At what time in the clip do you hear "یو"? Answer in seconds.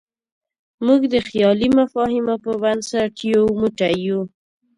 3.31-3.43, 4.07-4.21